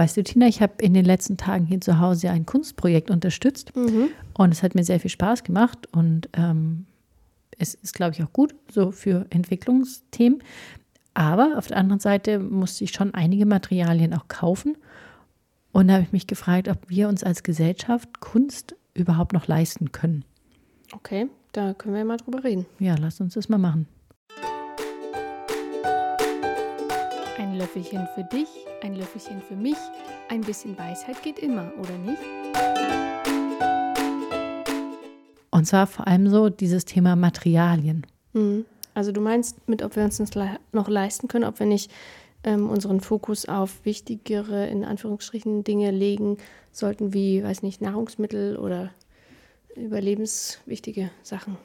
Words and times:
Weißt 0.00 0.16
du, 0.16 0.22
Tina, 0.24 0.46
ich 0.46 0.62
habe 0.62 0.72
in 0.82 0.94
den 0.94 1.04
letzten 1.04 1.36
Tagen 1.36 1.66
hier 1.66 1.78
zu 1.82 1.98
Hause 1.98 2.30
ein 2.30 2.46
Kunstprojekt 2.46 3.10
unterstützt 3.10 3.76
Mhm. 3.76 4.08
und 4.32 4.50
es 4.50 4.62
hat 4.62 4.74
mir 4.74 4.82
sehr 4.82 4.98
viel 4.98 5.10
Spaß 5.10 5.44
gemacht 5.44 5.88
und 5.92 6.30
ähm, 6.32 6.86
es 7.58 7.74
ist, 7.74 7.92
glaube 7.92 8.14
ich, 8.14 8.22
auch 8.24 8.32
gut 8.32 8.54
so 8.72 8.92
für 8.92 9.26
Entwicklungsthemen. 9.28 10.42
Aber 11.12 11.58
auf 11.58 11.66
der 11.66 11.76
anderen 11.76 12.00
Seite 12.00 12.38
musste 12.38 12.82
ich 12.84 12.92
schon 12.92 13.12
einige 13.12 13.44
Materialien 13.44 14.14
auch 14.14 14.26
kaufen 14.28 14.78
und 15.72 15.88
da 15.88 15.94
habe 15.96 16.04
ich 16.04 16.12
mich 16.12 16.26
gefragt, 16.26 16.68
ob 16.68 16.78
wir 16.88 17.06
uns 17.10 17.22
als 17.22 17.42
Gesellschaft 17.42 18.20
Kunst 18.20 18.76
überhaupt 18.94 19.34
noch 19.34 19.48
leisten 19.48 19.92
können. 19.92 20.24
Okay, 20.94 21.28
da 21.52 21.74
können 21.74 21.94
wir 21.94 22.06
mal 22.06 22.16
drüber 22.16 22.42
reden. 22.42 22.64
Ja, 22.78 22.94
lass 22.98 23.20
uns 23.20 23.34
das 23.34 23.50
mal 23.50 23.58
machen. 23.58 23.86
Löffelchen 27.60 28.08
für 28.14 28.24
dich, 28.24 28.48
ein 28.80 28.94
Löffelchen 28.94 29.42
für 29.42 29.54
mich. 29.54 29.76
Ein 30.30 30.40
bisschen 30.40 30.78
Weisheit 30.78 31.22
geht 31.22 31.38
immer, 31.38 31.70
oder 31.78 31.98
nicht? 31.98 32.18
Und 35.50 35.66
zwar 35.66 35.86
vor 35.86 36.06
allem 36.06 36.30
so 36.30 36.48
dieses 36.48 36.86
Thema 36.86 37.16
Materialien. 37.16 38.06
Mhm. 38.32 38.64
Also 38.94 39.12
du 39.12 39.20
meinst 39.20 39.68
mit, 39.68 39.82
ob 39.82 39.94
wir 39.94 40.04
uns 40.04 40.16
das 40.16 40.30
noch 40.72 40.88
leisten 40.88 41.28
können, 41.28 41.44
ob 41.44 41.58
wir 41.58 41.66
nicht 41.66 41.90
ähm, 42.44 42.70
unseren 42.70 43.02
Fokus 43.02 43.46
auf 43.46 43.84
wichtigere, 43.84 44.66
in 44.68 44.82
Anführungsstrichen, 44.82 45.62
Dinge 45.62 45.90
legen 45.90 46.38
sollten, 46.72 47.12
wie, 47.12 47.44
weiß 47.44 47.62
nicht, 47.62 47.82
Nahrungsmittel 47.82 48.56
oder 48.56 48.90
überlebenswichtige 49.76 51.10
Sachen. 51.22 51.58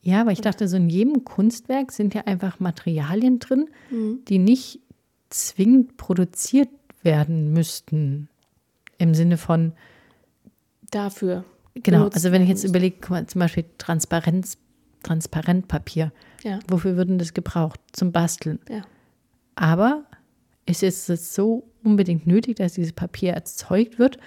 Ja, 0.00 0.22
aber 0.22 0.32
ich 0.32 0.40
dachte, 0.40 0.66
so 0.66 0.78
in 0.78 0.88
jedem 0.88 1.24
Kunstwerk 1.24 1.92
sind 1.92 2.14
ja 2.14 2.22
einfach 2.22 2.58
Materialien 2.58 3.38
drin, 3.38 3.68
Mhm. 3.90 4.20
die 4.28 4.38
nicht 4.38 4.80
zwingend 5.38 5.96
produziert 5.96 6.68
werden 7.02 7.52
müssten. 7.52 8.28
Im 8.98 9.14
Sinne 9.14 9.36
von, 9.36 9.72
Dafür. 10.90 11.44
genau, 11.74 12.08
also 12.08 12.32
wenn 12.32 12.42
ich 12.42 12.48
jetzt 12.48 12.64
überlege, 12.64 13.26
zum 13.26 13.38
Beispiel 13.38 13.64
Transparenz, 13.78 14.56
Transparentpapier, 15.02 16.12
Ja, 16.42 16.58
wofür 16.68 16.96
würden 16.96 17.18
das 17.18 17.34
gebraucht? 17.34 17.80
Zum 17.92 18.12
Basteln. 18.12 18.58
ja. 18.68 18.82
Aber 19.54 20.04
ist 20.66 20.82
es 20.82 21.06
so 21.34 21.64
unbedingt 21.82 22.26
nötig, 22.26 22.56
dass 22.56 22.74
dieses 22.74 22.92
Papier 22.92 23.32
erzeugt 23.32 23.98
wird 23.98 24.18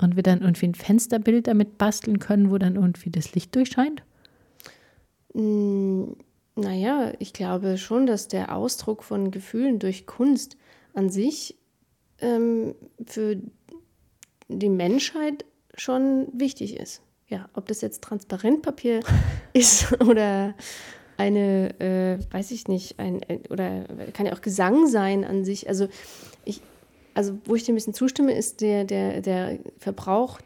und 0.00 0.16
wir 0.16 0.22
dann 0.24 0.40
irgendwie 0.40 0.66
ein 0.66 0.74
Fensterbild 0.74 1.46
damit 1.46 1.78
basteln 1.78 2.18
können, 2.18 2.50
wo 2.50 2.58
dann 2.58 2.74
irgendwie 2.76 3.10
das 3.10 3.34
Licht 3.34 3.54
durchscheint? 3.54 4.02
Mm, 5.34 6.04
Naja, 6.54 7.12
ich 7.18 7.32
glaube 7.32 7.78
schon, 7.78 8.06
dass 8.06 8.28
der 8.28 8.54
Ausdruck 8.54 9.02
von 9.02 9.30
Gefühlen 9.30 9.78
durch 9.78 10.06
Kunst 10.06 10.56
an 10.92 11.08
sich 11.08 11.56
ähm, 12.20 12.74
für 13.06 13.36
die 14.48 14.68
Menschheit 14.68 15.44
schon 15.74 16.28
wichtig 16.34 16.76
ist. 16.76 17.00
Ja, 17.28 17.48
ob 17.54 17.66
das 17.68 17.80
jetzt 17.80 18.02
Transparentpapier 18.04 19.00
ist 19.54 19.98
oder 20.02 20.54
eine, 21.16 21.80
äh, 21.80 22.18
weiß 22.32 22.50
ich 22.50 22.68
nicht, 22.68 22.98
ein, 22.98 23.22
ein- 23.28 23.46
oder 23.48 23.84
kann 24.12 24.26
ja 24.26 24.34
auch 24.34 24.42
Gesang 24.42 24.86
sein 24.88 25.24
an 25.24 25.44
sich. 25.44 25.68
Also 25.68 25.88
ich, 26.44 26.60
also 27.14 27.38
wo 27.46 27.54
ich 27.54 27.64
dir 27.64 27.72
ein 27.72 27.76
bisschen 27.76 27.94
zustimme, 27.94 28.34
ist 28.34 28.60
der, 28.60 28.84
der, 28.84 29.22
der 29.22 29.58
Verbrauch 29.78 30.38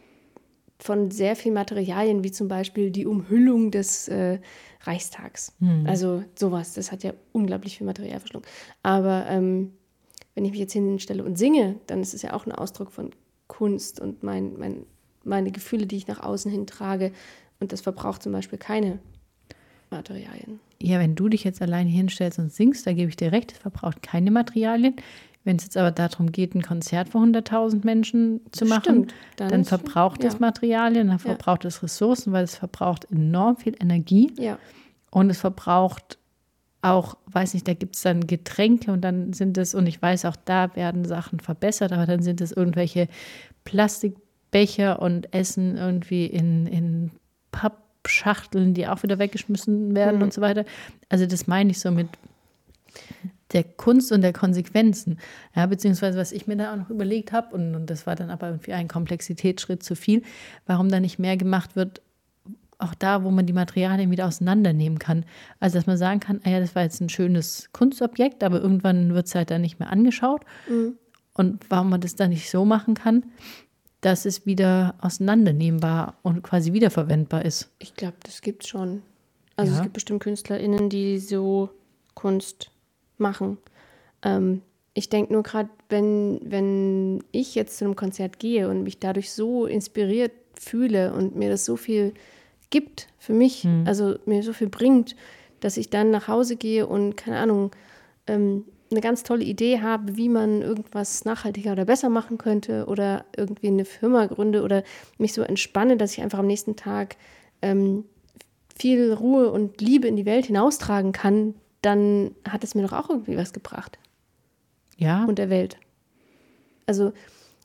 von 0.79 1.11
sehr 1.11 1.37
vielen 1.37 1.55
Materialien, 1.55 2.23
wie 2.23 2.31
zum 2.31 2.49
Beispiel 2.49 2.91
die 2.91 3.07
Umhüllung 3.07 3.71
des 3.71 4.09
äh, 4.09 4.39
Reichstags. 4.83 5.55
Also 5.87 6.23
sowas, 6.39 6.75
das 6.75 6.93
hat 6.93 7.03
ja 7.03 7.13
unglaublich 7.33 7.79
viel 7.79 7.87
Material 7.87 8.21
verschlungen. 8.21 8.47
Aber 8.83 9.27
ähm, 9.29 9.73
wenn 10.35 10.45
ich 10.45 10.51
mich 10.51 10.61
jetzt 10.61 10.75
hinstelle 10.75 11.25
und 11.25 11.37
singe, 11.39 11.77
dann 11.87 12.01
ist 12.01 12.15
es 12.15 12.23
ja 12.23 12.35
auch 12.35 12.47
ein 12.47 12.53
Ausdruck 12.53 12.93
von 12.93 13.11
Kunst 13.47 14.01
und 14.01 14.23
mein, 14.23 14.59
mein, 14.59 14.85
meine 15.25 15.51
Gefühle, 15.51 15.87
die 15.87 15.97
ich 15.97 16.07
nach 16.07 16.21
außen 16.21 16.51
hin 16.51 16.67
trage. 16.67 17.13
Und 17.59 17.73
das 17.73 17.81
verbraucht 17.81 18.23
zum 18.23 18.33
Beispiel 18.33 18.59
keine 18.59 18.99
Materialien. 19.91 20.61
Ja, 20.81 20.99
wenn 20.99 21.15
du 21.15 21.29
dich 21.29 21.43
jetzt 21.45 21.63
alleine 21.63 21.89
hinstellst 21.89 22.39
und 22.39 22.53
singst, 22.53 22.87
da 22.87 22.93
gebe 22.93 23.09
ich 23.09 23.17
dir 23.17 23.33
recht, 23.33 23.53
es 23.53 23.59
verbraucht 23.59 24.03
keine 24.03 24.31
Materialien. 24.31 24.97
Wenn 25.47 25.57
es 25.57 25.63
jetzt 25.63 25.77
aber 25.77 25.93
darum 25.93 26.33
geht, 26.33 26.57
ein 26.57 26.63
Konzert 26.63 27.11
vor 27.11 27.23
100.000 27.23 27.85
Menschen 27.85 28.41
zu 28.51 28.65
machen, 28.67 28.83
Stimmt, 28.83 29.15
dann 29.37 29.49
dann, 29.51 29.65
verbraucht 29.65 30.25
es 30.25 30.35
ja. 30.35 30.41
Materialien, 30.41 31.07
dann 31.07 31.21
verbraucht 31.21 31.65
es 31.65 31.85
Ressourcen, 31.85 32.33
weil 32.33 32.43
es 32.43 32.57
verbraucht 32.57 33.07
enorm 33.13 33.57
viel 33.57 33.77
Energie 33.81 34.33
Ja, 34.39 34.59
und 35.11 35.31
es 35.31 35.39
verbraucht 35.39 36.19
auch, 36.83 37.17
weiß 37.27 37.55
nicht, 37.55 37.69
da 37.69 37.75
gibt 37.75 37.95
es 37.95 38.03
dann 38.03 38.27
Getränke 38.27 38.91
und 38.91 39.03
dann 39.03 39.33
sind 39.33 39.57
es, 39.57 39.75
und 39.75 39.87
ich 39.87 40.03
weiß 40.03 40.25
auch, 40.25 40.37
da 40.45 40.75
werden 40.75 41.05
Sachen 41.05 41.39
verbessert, 41.39 41.93
aber 41.93 42.07
dann 42.07 42.23
sind 42.23 42.41
es 42.41 42.51
irgendwelche 42.51 43.09
Plastikbecher 43.65 45.01
und 45.01 45.33
Essen 45.33 45.77
irgendwie 45.77 46.27
in, 46.27 46.67
in 46.67 47.11
Pappschachteln, 47.53 48.75
die 48.75 48.89
auch 48.89 49.05
wieder 49.05 49.21
weggeschmissen 49.21 49.95
werden 49.95 50.23
und 50.23 50.33
so 50.33 50.41
weiter. 50.41 50.65
Also 51.09 51.25
das 51.25 51.47
meine 51.47 51.71
ich 51.71 51.79
so 51.79 51.93
mit 51.93 52.09
der 53.53 53.65
Kunst 53.65 54.11
und 54.13 54.23
der 54.23 54.33
Konsequenzen. 54.33 55.19
Ja, 55.55 55.67
beziehungsweise 55.67 56.19
was 56.19 56.33
ich 56.33 56.47
mir 56.47 56.57
da 56.57 56.73
auch 56.73 56.77
noch 56.77 56.91
überlegt 56.91 57.33
habe, 57.33 57.55
und, 57.55 57.75
und 57.75 57.91
das 57.91 58.07
war 58.07 58.17
dann 58.17 58.31
aber 58.31 58.49
irgendwie 58.49 58.73
ein 58.73 58.89
Komplexitätsschritt 58.89 59.83
zu 59.83 59.95
viel, 59.95 60.23
warum 60.67 60.89
da 60.89 61.01
nicht 61.01 61.19
mehr 61.19 61.37
gemacht 61.37 61.77
wird, 61.77 62.03
auch 62.79 62.95
da, 62.95 63.25
wo 63.25 63.31
man 63.31 63.47
die 63.47 63.53
Materialien 63.55 64.11
wieder 64.11 64.27
auseinandernehmen 64.27 64.99
kann. 64.99 65.25
Also, 65.61 65.79
dass 65.79 65.87
man 65.87 65.97
sagen 65.97 66.21
kann, 66.21 66.41
ah 66.45 66.51
ja, 66.51 66.61
das 66.61 66.75
war 66.75 66.83
jetzt 66.83 67.01
ein 67.01 67.09
schönes 67.09 67.71
Kunstobjekt, 67.73 68.45
aber 68.45 68.61
irgendwann 68.61 69.15
wird 69.15 69.29
es 69.29 69.35
halt 69.35 69.51
dann 69.51 69.63
nicht 69.63 69.79
mehr 69.79 69.91
angeschaut. 69.91 70.43
Und 71.33 71.65
warum 71.71 71.89
man 71.91 72.01
das 72.03 72.17
dann 72.17 72.31
nicht 72.31 72.51
so 72.51 72.65
machen 72.67 72.95
kann, 72.95 73.25
dass 74.03 74.27
es 74.27 74.45
wieder 74.45 74.95
auseinandernehmbar 75.01 76.19
und 76.23 76.43
quasi 76.43 76.73
wiederverwendbar 76.75 77.45
ist. 77.45 77.71
ich 77.79 77.95
glaube, 77.95 78.17
das 78.25 78.43
gibt 78.43 78.65
es 78.65 78.69
schon. 78.69 79.03
Also 79.57 79.73
Ja. 79.73 79.79
es 79.79 79.83
gibt 79.83 79.95
bestimmt 79.95 80.23
KünstlerInnen, 80.23 80.91
die 80.91 81.19
so 81.19 81.71
Kunst 82.15 82.71
machen. 83.19 83.59
Ähm, 84.23 84.63
ich 84.95 85.09
denke 85.09 85.33
nur 85.33 85.43
gerade, 85.43 85.69
wenn, 85.89 86.41
wenn 86.43 87.23
ich 87.31 87.55
jetzt 87.55 87.79
zu 87.79 87.85
einem 87.85 87.97
Konzert 87.97 88.39
gehe 88.39 88.69
und 88.69 88.83
mich 88.83 88.99
dadurch 88.99 89.31
so 89.31 89.67
inspiriert 89.67 90.33
fühle 90.59 91.13
und 91.13 91.37
mir 91.37 91.51
das 91.51 91.65
so 91.65 91.77
viel 91.77 92.15
gibt 92.71 93.09
für 93.19 93.35
mich, 93.35 93.67
also 93.85 94.17
mir 94.25 94.43
so 94.43 94.53
viel 94.53 94.69
bringt, 94.69 95.15
dass 95.61 95.77
ich 95.77 95.91
dann 95.91 96.11
nach 96.11 96.29
Hause 96.29 96.57
gehe 96.57 96.87
und, 96.87 97.17
keine 97.17 97.39
Ahnung, 97.39 97.71
ähm, 98.27 98.65
eine 98.91 99.01
ganz 99.01 99.23
tolle 99.23 99.45
Idee 99.45 99.81
habe, 99.81 100.17
wie 100.17 100.29
man 100.29 100.63
irgendwas 100.63 101.25
nachhaltiger 101.25 101.73
oder 101.73 101.85
besser 101.85 102.09
machen 102.09 102.39
könnte 102.39 102.87
oder 102.87 103.25
irgendwie 103.37 103.69
eine 103.69 103.85
Firma 103.85 104.27
gründe 104.27 104.63
oder 104.63 104.83
mich 105.19 105.33
so 105.33 105.43
entspanne, 105.43 105.97
dass 105.97 106.13
ich 106.13 106.23
einfach 106.23 106.39
am 106.39 106.47
nächsten 106.47 106.77
Tag 106.77 107.17
ähm, 107.63 108.05
viel 108.79 109.13
Ruhe 109.13 109.51
und 109.51 109.81
Liebe 109.81 110.07
in 110.07 110.17
die 110.17 110.27
Welt 110.27 110.47
hinaustragen 110.47 111.13
kann, 111.13 111.55
dann 111.87 112.33
hat 112.47 112.65
es 112.65 112.75
mir 112.75 112.83
doch 112.83 112.93
auch 112.93 113.09
irgendwie 113.09 113.37
was 113.37 113.53
gebracht 113.53 113.99
Ja, 114.97 115.25
und 115.25 115.39
der 115.39 115.51
Welt. 115.51 115.79
Also, 116.87 117.13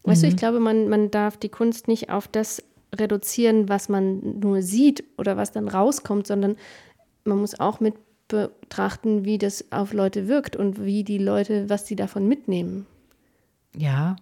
weißt 0.04 0.24
du, 0.24 0.28
ich 0.28 0.38
glaube, 0.38 0.60
man, 0.60 0.90
man 0.90 1.12
darf 1.12 1.38
die 1.38 1.50
Kunst 1.50 1.88
nicht 1.88 2.10
auf 2.10 2.28
das 2.28 2.64
reduzieren, 2.96 3.68
was 3.68 3.90
man 3.90 4.40
nur 4.40 4.62
sieht 4.62 5.04
oder 5.18 5.38
was 5.38 5.52
dann 5.52 5.68
rauskommt, 5.68 6.28
sondern 6.28 6.56
man 7.24 7.40
muss 7.40 7.60
auch 7.60 7.80
mit 7.80 7.96
betrachten, 8.28 9.26
wie 9.26 9.38
das 9.38 9.72
auf 9.72 9.94
Leute 9.94 10.28
wirkt 10.28 10.56
und 10.56 10.84
wie 10.84 11.04
die 11.04 11.18
Leute, 11.18 11.70
was 11.70 11.88
sie 11.88 11.96
davon 11.96 12.28
mitnehmen. 12.28 12.86
Ja, 13.76 14.16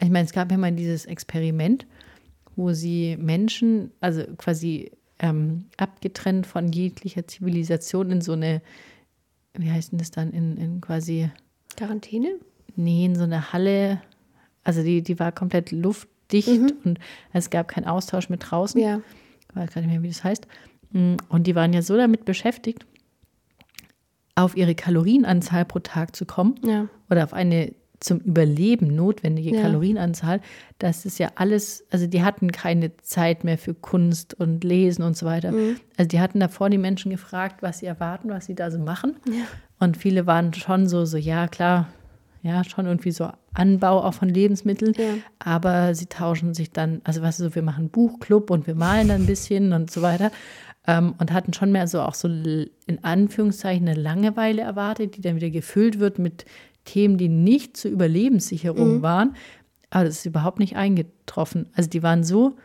ich 0.00 0.10
meine, 0.10 0.26
es 0.26 0.32
gab 0.32 0.50
ja 0.50 0.58
mal 0.58 0.72
dieses 0.72 1.06
Experiment, 1.06 1.86
wo 2.56 2.72
sie 2.72 3.16
Menschen, 3.18 3.90
also 4.00 4.22
quasi 4.36 4.90
ähm, 5.18 5.66
abgetrennt 5.76 6.46
von 6.46 6.72
jeglicher 6.72 7.26
Zivilisation 7.26 8.10
in 8.10 8.20
so 8.20 8.32
eine, 8.32 8.62
wie 9.58 9.70
heißt 9.70 9.92
denn 9.92 9.98
das 9.98 10.10
dann, 10.10 10.30
in, 10.32 10.56
in 10.56 10.80
quasi, 10.80 11.30
Quarantäne? 11.76 12.28
nee, 12.76 13.04
in 13.04 13.16
so 13.16 13.24
eine 13.24 13.52
Halle, 13.52 14.00
also 14.64 14.82
die, 14.82 15.02
die 15.02 15.18
war 15.18 15.32
komplett 15.32 15.72
luftdicht 15.72 16.72
und 16.84 16.98
es 17.32 17.50
gab 17.50 17.68
keinen 17.68 17.86
Austausch 17.86 18.28
mit 18.28 18.50
draußen. 18.50 18.80
Ja. 18.80 19.00
Ich 19.50 19.56
weiß 19.56 19.72
gar 19.74 19.80
nicht 19.82 19.90
mehr, 19.90 20.02
wie 20.02 20.08
das 20.08 20.22
heißt. 20.24 20.46
Mm, 20.92 21.16
Und 21.28 21.46
die 21.46 21.54
waren 21.54 21.72
ja 21.72 21.82
so 21.82 21.96
damit 21.96 22.24
beschäftigt, 22.24 22.86
auf 24.34 24.56
ihre 24.56 24.74
Kalorienanzahl 24.74 25.64
pro 25.64 25.80
Tag 25.80 26.14
zu 26.14 26.24
kommen 26.24 26.54
Ja. 26.64 26.88
oder 27.10 27.24
auf 27.24 27.32
eine 27.32 27.74
zum 28.00 28.18
Überleben 28.20 28.94
notwendige 28.94 29.54
Ja. 29.56 29.62
Kalorienanzahl, 29.62 30.40
dass 30.78 31.04
es 31.04 31.18
ja 31.18 31.30
alles, 31.34 31.84
also 31.90 32.06
die 32.06 32.22
hatten 32.22 32.52
keine 32.52 32.96
Zeit 32.98 33.44
mehr 33.44 33.58
für 33.58 33.74
Kunst 33.74 34.34
und 34.34 34.62
Lesen 34.64 35.02
und 35.02 35.16
so 35.16 35.26
weiter. 35.26 35.52
Mhm. 35.52 35.76
Also 35.96 36.08
die 36.08 36.20
hatten 36.20 36.40
davor 36.40 36.70
die 36.70 36.78
Menschen 36.78 37.10
gefragt, 37.10 37.62
was 37.62 37.78
sie 37.80 37.86
erwarten, 37.86 38.28
was 38.30 38.46
sie 38.46 38.54
da 38.54 38.70
so 38.70 38.78
machen. 38.78 39.16
Und 39.80 39.96
viele 39.96 40.26
waren 40.26 40.54
schon 40.54 40.88
so, 40.88 41.04
so, 41.04 41.16
ja 41.16 41.48
klar, 41.48 41.88
ja, 42.42 42.62
schon 42.64 42.86
irgendwie 42.86 43.10
so 43.10 43.28
Anbau 43.52 44.04
auch 44.04 44.14
von 44.14 44.28
Lebensmitteln, 44.28 44.94
Ja. 44.96 45.04
aber 45.40 45.94
sie 45.94 46.06
tauschen 46.06 46.54
sich 46.54 46.70
dann, 46.70 47.00
also 47.04 47.20
was 47.22 47.36
so, 47.36 47.54
wir 47.54 47.62
machen 47.62 47.88
Buchclub 47.90 48.50
und 48.50 48.66
wir 48.68 48.76
malen 48.76 49.08
dann 49.08 49.22
ein 49.22 49.26
bisschen 49.26 49.72
und 49.72 49.90
so 49.90 50.02
weiter. 50.02 50.30
Ähm, 50.86 51.14
und 51.18 51.32
hatten 51.32 51.52
schon 51.52 51.72
mehr 51.72 51.86
so 51.88 52.00
auch 52.00 52.14
so 52.14 52.28
in 52.28 52.70
Anführungszeichen 53.02 53.86
eine 53.88 54.00
Langeweile 54.00 54.62
erwartet, 54.62 55.16
die 55.16 55.20
dann 55.20 55.36
wieder 55.36 55.50
gefüllt 55.50 55.98
wird 55.98 56.18
mit 56.18 56.46
Themen, 56.88 57.18
die 57.18 57.28
nicht 57.28 57.76
zur 57.76 57.90
Überlebenssicherung 57.90 59.02
waren, 59.02 59.36
Aber 59.90 60.04
das 60.04 60.18
ist 60.18 60.26
überhaupt 60.26 60.58
nicht 60.58 60.76
eingetroffen. 60.76 61.66
Also 61.74 61.90
die 61.90 62.02
waren 62.02 62.24
so 62.24 62.56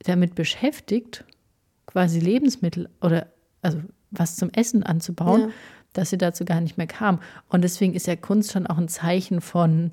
damit 0.00 0.34
beschäftigt, 0.34 1.24
quasi 1.86 2.20
Lebensmittel 2.20 2.90
oder 3.00 3.28
also 3.62 3.80
was 4.10 4.36
zum 4.36 4.50
Essen 4.50 4.82
anzubauen, 4.82 5.40
ja. 5.40 5.48
dass 5.94 6.10
sie 6.10 6.18
dazu 6.18 6.44
gar 6.44 6.60
nicht 6.60 6.76
mehr 6.76 6.86
kam. 6.86 7.20
Und 7.48 7.62
deswegen 7.62 7.94
ist 7.94 8.06
ja 8.06 8.16
Kunst 8.16 8.52
schon 8.52 8.66
auch 8.66 8.78
ein 8.78 8.88
Zeichen 8.88 9.40
von 9.40 9.92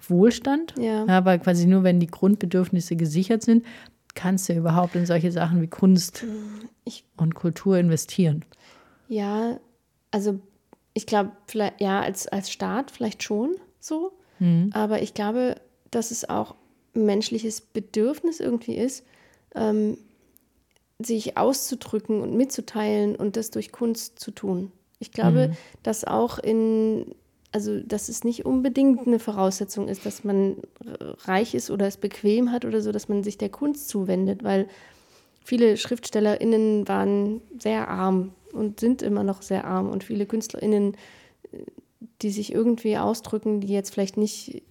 Wohlstand. 0.00 0.74
Ja. 0.78 1.04
ja. 1.04 1.24
Weil 1.24 1.38
quasi 1.38 1.66
nur 1.66 1.82
wenn 1.82 2.00
die 2.00 2.06
Grundbedürfnisse 2.06 2.96
gesichert 2.96 3.42
sind, 3.42 3.64
kannst 4.14 4.48
du 4.48 4.54
überhaupt 4.54 4.94
in 4.94 5.04
solche 5.04 5.30
Sachen 5.30 5.60
wie 5.60 5.68
Kunst 5.68 6.24
ich, 6.84 7.04
und 7.16 7.34
Kultur 7.34 7.76
investieren. 7.76 8.44
Ja, 9.08 9.60
also 10.10 10.40
ich 10.96 11.04
glaube, 11.04 11.32
vielleicht, 11.46 11.82
ja, 11.82 12.00
als, 12.00 12.26
als 12.26 12.50
Staat 12.50 12.90
vielleicht 12.90 13.22
schon 13.22 13.54
so. 13.80 14.12
Mhm. 14.38 14.70
Aber 14.72 15.02
ich 15.02 15.12
glaube, 15.12 15.56
dass 15.90 16.10
es 16.10 16.26
auch 16.26 16.54
ein 16.94 17.04
menschliches 17.04 17.60
Bedürfnis 17.60 18.40
irgendwie 18.40 18.76
ist, 18.76 19.04
ähm, 19.54 19.98
sich 20.98 21.36
auszudrücken 21.36 22.22
und 22.22 22.34
mitzuteilen 22.34 23.14
und 23.14 23.36
das 23.36 23.50
durch 23.50 23.72
Kunst 23.72 24.18
zu 24.18 24.30
tun. 24.30 24.72
Ich 24.98 25.12
glaube, 25.12 25.48
mhm. 25.48 25.56
dass 25.82 26.06
auch 26.06 26.38
in, 26.38 27.14
also 27.52 27.78
dass 27.80 28.08
es 28.08 28.24
nicht 28.24 28.46
unbedingt 28.46 29.06
eine 29.06 29.18
Voraussetzung 29.18 29.88
ist, 29.88 30.06
dass 30.06 30.24
man 30.24 30.56
reich 31.26 31.54
ist 31.54 31.70
oder 31.70 31.86
es 31.86 31.98
bequem 31.98 32.52
hat 32.52 32.64
oder 32.64 32.80
so, 32.80 32.90
dass 32.90 33.10
man 33.10 33.22
sich 33.22 33.36
der 33.36 33.50
Kunst 33.50 33.90
zuwendet, 33.90 34.44
weil 34.44 34.66
viele 35.46 35.76
SchriftstellerInnen 35.76 36.86
waren 36.88 37.40
sehr 37.58 37.88
arm 37.88 38.34
und 38.52 38.80
sind 38.80 39.02
immer 39.02 39.22
noch 39.22 39.42
sehr 39.42 39.64
arm 39.64 39.88
und 39.88 40.04
viele 40.04 40.26
KünstlerInnen, 40.26 40.96
die 42.22 42.30
sich 42.30 42.52
irgendwie 42.52 42.98
ausdrücken, 42.98 43.60
die 43.60 43.68
jetzt 43.68 43.92
vielleicht 43.92 44.16
nicht 44.16 44.62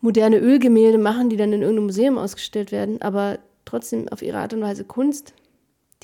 moderne 0.00 0.38
Ölgemälde 0.38 0.98
machen, 0.98 1.30
die 1.30 1.36
dann 1.36 1.52
in 1.52 1.62
irgendeinem 1.62 1.86
Museum 1.86 2.18
ausgestellt 2.18 2.72
werden, 2.72 3.00
aber 3.02 3.38
trotzdem 3.64 4.08
auf 4.08 4.22
ihre 4.22 4.38
Art 4.38 4.52
und 4.52 4.60
Weise 4.60 4.84
Kunst 4.84 5.34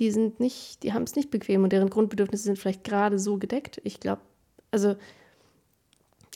die 0.01 0.11
sind 0.11 0.41
nicht, 0.41 0.83
die 0.83 0.93
haben 0.95 1.03
es 1.03 1.15
nicht 1.15 1.31
bequem 1.31 1.63
und 1.63 1.73
deren 1.73 1.91
Grundbedürfnisse 1.91 2.45
sind 2.45 2.59
vielleicht 2.59 2.85
gerade 2.85 3.19
so 3.19 3.37
gedeckt. 3.37 3.81
Ich 3.85 4.01
glaube, 4.01 4.23
also 4.71 4.97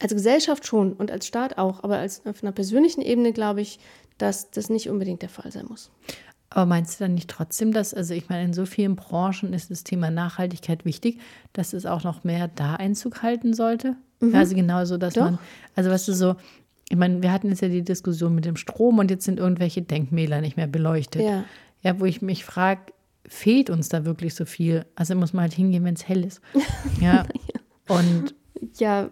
als 0.00 0.12
Gesellschaft 0.12 0.66
schon 0.66 0.93
und 0.93 1.11
als 1.11 1.26
Staat 1.26 1.56
auch, 1.56 1.82
aber 1.82 1.96
als, 1.96 2.25
auf 2.26 2.43
einer 2.43 2.52
persönlichen 2.52 3.00
Ebene 3.00 3.32
glaube 3.32 3.62
ich, 3.62 3.78
dass 4.19 4.50
das 4.50 4.69
nicht 4.69 4.90
unbedingt 4.90 5.22
der 5.22 5.31
Fall 5.31 5.50
sein 5.50 5.66
muss. 5.66 5.90
Aber 6.54 6.66
meinst 6.66 7.00
du 7.00 7.04
dann 7.04 7.14
nicht 7.14 7.28
trotzdem, 7.28 7.72
dass, 7.72 7.92
also 7.92 8.14
ich 8.14 8.28
meine, 8.28 8.44
in 8.44 8.52
so 8.52 8.64
vielen 8.64 8.94
Branchen 8.94 9.52
ist 9.52 9.72
das 9.72 9.82
Thema 9.82 10.12
Nachhaltigkeit 10.12 10.84
wichtig, 10.84 11.18
dass 11.52 11.72
es 11.72 11.84
auch 11.84 12.04
noch 12.04 12.22
mehr 12.22 12.46
da 12.46 12.76
Einzug 12.76 13.24
halten 13.24 13.54
sollte? 13.54 13.96
Mhm. 14.20 14.36
Also 14.36 14.54
genauso, 14.54 14.96
dass 14.96 15.14
Doch. 15.14 15.24
man, 15.24 15.38
also 15.74 15.90
was 15.90 16.06
du 16.06 16.14
so, 16.14 16.36
ich 16.88 16.96
meine, 16.96 17.22
wir 17.22 17.32
hatten 17.32 17.48
jetzt 17.48 17.60
ja 17.60 17.66
die 17.66 17.82
Diskussion 17.82 18.36
mit 18.36 18.44
dem 18.44 18.54
Strom 18.54 19.00
und 19.00 19.10
jetzt 19.10 19.24
sind 19.24 19.40
irgendwelche 19.40 19.82
Denkmäler 19.82 20.40
nicht 20.40 20.56
mehr 20.56 20.68
beleuchtet. 20.68 21.22
Ja, 21.22 21.44
ja 21.82 21.98
wo 21.98 22.04
ich 22.04 22.22
mich 22.22 22.44
frage, 22.44 22.92
fehlt 23.26 23.68
uns 23.68 23.88
da 23.88 24.04
wirklich 24.04 24.36
so 24.36 24.44
viel? 24.44 24.86
Also 24.94 25.16
muss 25.16 25.32
man 25.32 25.42
halt 25.42 25.54
hingehen, 25.54 25.82
wenn 25.82 25.94
es 25.94 26.06
hell 26.06 26.24
ist. 26.24 26.40
Ja. 27.00 27.26
Und 27.88 28.36
ja, 28.76 29.10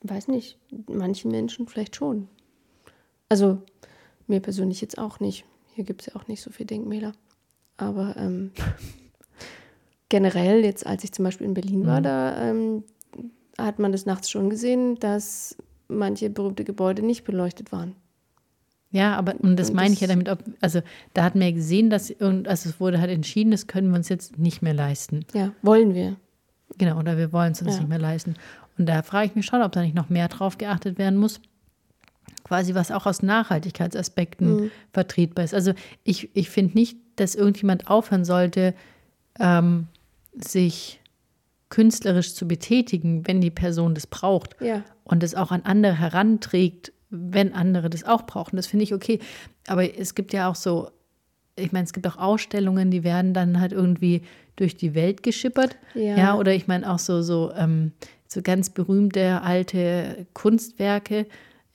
weiß 0.00 0.26
nicht, 0.26 0.58
manchen 0.88 1.30
Menschen 1.30 1.68
vielleicht 1.68 1.94
schon. 1.94 2.26
Also 3.28 3.62
mir 4.26 4.40
persönlich 4.40 4.80
jetzt 4.80 4.98
auch 4.98 5.20
nicht. 5.20 5.44
Hier 5.74 5.84
gibt 5.84 6.02
es 6.02 6.06
ja 6.08 6.16
auch 6.16 6.28
nicht 6.28 6.42
so 6.42 6.50
viele 6.50 6.66
Denkmäler. 6.66 7.12
Aber 7.76 8.16
ähm, 8.16 8.52
generell, 10.08 10.64
jetzt 10.64 10.86
als 10.86 11.04
ich 11.04 11.12
zum 11.12 11.24
Beispiel 11.24 11.46
in 11.46 11.54
Berlin 11.54 11.86
war, 11.86 12.00
mhm. 12.00 12.04
da 12.04 12.50
ähm, 12.50 12.84
hat 13.58 13.78
man 13.78 13.92
das 13.92 14.06
nachts 14.06 14.30
schon 14.30 14.50
gesehen, 14.50 14.96
dass 14.96 15.56
manche 15.88 16.30
berühmte 16.30 16.64
Gebäude 16.64 17.02
nicht 17.02 17.24
beleuchtet 17.24 17.72
waren. 17.72 17.96
Ja, 18.90 19.16
aber 19.16 19.34
und 19.40 19.58
das 19.58 19.70
und 19.70 19.76
meine 19.76 19.94
ich 19.94 20.00
ja 20.00 20.06
damit, 20.06 20.28
ob, 20.28 20.44
also 20.60 20.82
da 21.14 21.24
hatten 21.24 21.40
wir 21.40 21.48
ja 21.48 21.54
gesehen, 21.54 21.88
dass 21.88 22.10
irgend, 22.10 22.46
also 22.46 22.68
es 22.68 22.78
wurde 22.78 23.00
halt 23.00 23.10
entschieden, 23.10 23.50
das 23.50 23.66
können 23.66 23.88
wir 23.88 23.96
uns 23.96 24.10
jetzt 24.10 24.38
nicht 24.38 24.60
mehr 24.60 24.74
leisten. 24.74 25.24
Ja, 25.32 25.52
wollen 25.62 25.94
wir. 25.94 26.16
Genau, 26.76 26.98
oder 26.98 27.16
wir 27.16 27.32
wollen 27.32 27.52
es 27.52 27.62
uns 27.62 27.74
ja. 27.74 27.80
nicht 27.80 27.88
mehr 27.88 27.98
leisten. 27.98 28.34
Und 28.76 28.86
da 28.86 29.02
frage 29.02 29.26
ich 29.26 29.34
mich 29.34 29.46
schon, 29.46 29.62
ob 29.62 29.72
da 29.72 29.80
nicht 29.80 29.94
noch 29.94 30.10
mehr 30.10 30.28
drauf 30.28 30.58
geachtet 30.58 30.98
werden 30.98 31.18
muss. 31.18 31.40
Quasi 32.52 32.74
was 32.74 32.90
auch 32.90 33.06
aus 33.06 33.22
Nachhaltigkeitsaspekten 33.22 34.64
mhm. 34.64 34.70
vertretbar 34.92 35.42
ist. 35.42 35.54
Also 35.54 35.72
ich, 36.04 36.28
ich 36.36 36.50
finde 36.50 36.74
nicht, 36.74 36.98
dass 37.16 37.34
irgendjemand 37.34 37.88
aufhören 37.88 38.26
sollte, 38.26 38.74
ähm, 39.40 39.86
sich 40.34 41.00
künstlerisch 41.70 42.34
zu 42.34 42.46
betätigen, 42.46 43.26
wenn 43.26 43.40
die 43.40 43.50
Person 43.50 43.94
das 43.94 44.06
braucht 44.06 44.60
ja. 44.60 44.82
und 45.04 45.22
es 45.22 45.34
auch 45.34 45.50
an 45.50 45.62
andere 45.64 45.98
heranträgt, 45.98 46.92
wenn 47.08 47.54
andere 47.54 47.88
das 47.88 48.04
auch 48.04 48.26
brauchen. 48.26 48.56
Das 48.56 48.66
finde 48.66 48.82
ich 48.82 48.92
okay. 48.92 49.18
Aber 49.66 49.98
es 49.98 50.14
gibt 50.14 50.34
ja 50.34 50.50
auch 50.50 50.54
so, 50.54 50.90
ich 51.56 51.72
meine, 51.72 51.84
es 51.84 51.94
gibt 51.94 52.06
auch 52.06 52.18
Ausstellungen, 52.18 52.90
die 52.90 53.02
werden 53.02 53.32
dann 53.32 53.60
halt 53.60 53.72
irgendwie 53.72 54.20
durch 54.56 54.76
die 54.76 54.94
Welt 54.94 55.22
geschippert. 55.22 55.78
Ja. 55.94 56.18
ja 56.18 56.34
oder 56.34 56.52
ich 56.52 56.66
meine 56.68 56.92
auch 56.92 56.98
so, 56.98 57.22
so, 57.22 57.50
ähm, 57.56 57.92
so 58.28 58.42
ganz 58.42 58.68
berühmte 58.68 59.40
alte 59.40 60.26
Kunstwerke. 60.34 61.24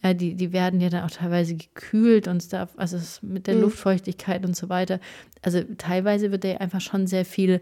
Ja, 0.03 0.13
die, 0.13 0.35
die 0.35 0.53
werden 0.53 0.79
ja 0.79 0.89
dann 0.89 1.03
auch 1.03 1.11
teilweise 1.11 1.55
gekühlt 1.55 2.27
und 2.27 2.41
Stuff, 2.41 2.69
also 2.77 2.97
mit 3.21 3.47
der 3.47 3.55
mhm. 3.55 3.61
Luftfeuchtigkeit 3.61 4.45
und 4.45 4.55
so 4.55 4.69
weiter. 4.69 4.99
Also 5.41 5.63
teilweise 5.77 6.31
wird 6.31 6.43
da 6.43 6.57
einfach 6.57 6.81
schon 6.81 7.07
sehr 7.07 7.25
viel 7.25 7.61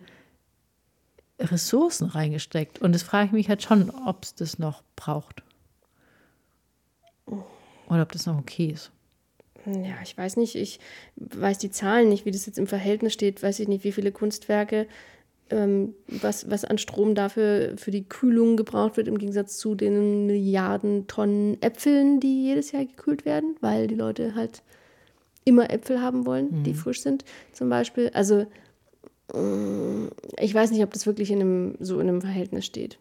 Ressourcen 1.40 2.08
reingesteckt. 2.08 2.80
Und 2.80 2.94
das 2.94 3.04
frage 3.04 3.28
ich 3.28 3.32
mich 3.32 3.50
halt 3.50 3.64
schon, 3.64 3.90
ob 3.90 4.24
es 4.24 4.36
das 4.36 4.60
noch 4.60 4.84
braucht. 4.96 5.44
Oder 7.88 8.02
ob 8.02 8.12
das 8.12 8.26
noch 8.26 8.38
okay 8.38 8.68
ist. 8.68 8.92
Ja, 9.66 9.96
ich 10.04 10.18
weiß 10.18 10.38
nicht. 10.38 10.56
Ich 10.56 10.80
weiß 11.16 11.58
die 11.58 11.72
Zahlen 11.72 12.10
nicht, 12.10 12.26
wie 12.26 12.32
das 12.32 12.46
jetzt 12.46 12.60
im 12.60 12.68
Verhältnis 12.68 13.14
steht. 13.14 13.42
Weiß 13.42 13.60
ich 13.60 13.68
nicht, 13.68 13.84
wie 13.84 13.92
viele 13.92 14.12
Kunstwerke, 14.12 14.88
ähm, 15.50 15.94
was, 16.08 16.50
was 16.50 16.66
an 16.66 16.78
Strom 16.78 17.16
dafür 17.16 17.74
für 17.78 17.92
die 17.92 18.08
Kühlung 18.08 18.58
gebraucht 18.58 18.98
wird, 18.98 19.08
im 19.08 19.18
Gegensatz 19.18 19.58
zu 19.58 19.76
den 19.76 20.26
Milliarden 20.26 21.08
Tonnen 21.08 21.62
Äpfeln, 21.62 22.20
die 22.20 22.44
jedes 22.44 22.72
Jahr 22.72 22.86
gekühlt 22.86 23.26
werden, 23.26 23.56
weil 23.62 23.88
die 23.88 23.96
Leute 23.96 24.36
halt 24.36 24.64
immer 25.44 25.70
Äpfel 25.70 26.02
haben 26.02 26.26
wollen, 26.26 26.60
mhm. 26.60 26.64
die 26.64 26.74
frisch 26.74 27.02
sind, 27.02 27.24
zum 27.54 27.70
Beispiel. 27.70 28.10
Also, 28.14 28.48
ich 30.40 30.54
weiß 30.54 30.72
nicht, 30.72 30.84
ob 30.84 30.94
das 30.94 31.06
wirklich 31.06 31.32
in 31.32 31.42
einem, 31.42 31.76
so 31.80 32.00
in 32.00 32.08
einem 32.08 32.22
Verhältnis 32.22 32.66
steht. 32.66 33.00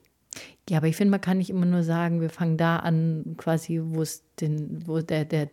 Ja, 0.68 0.78
aber 0.78 0.86
ich 0.86 0.96
finde, 0.96 1.10
man 1.10 1.20
kann 1.20 1.38
nicht 1.38 1.50
immer 1.50 1.66
nur 1.66 1.82
sagen, 1.82 2.20
wir 2.20 2.30
fangen 2.30 2.56
da 2.56 2.78
an, 2.78 3.34
quasi, 3.36 3.80
wo 3.82 4.02
es 4.02 4.24
den, 4.40 4.82
wo 4.86 5.00
der, 5.00 5.24
der, 5.24 5.48